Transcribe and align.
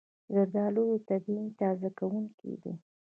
زردالو 0.33 0.85
طبیعي 1.07 1.49
تازه 1.59 1.89
کوونکی 1.97 2.53
دی. 2.61 2.73